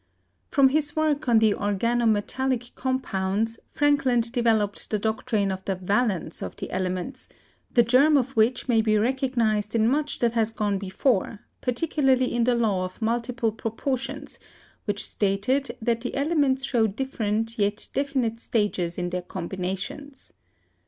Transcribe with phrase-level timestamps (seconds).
[0.47, 6.41] From his work on the organo metallic compounds, Frankland developed the doctrine of the valence
[6.41, 7.29] of the elements,
[7.71, 12.45] the germ of which may be recognized in much that has gone before, particularly in
[12.45, 14.39] the law of multiple proportions,
[14.85, 20.33] which stated that the elements show different yet definite stages in their combinations.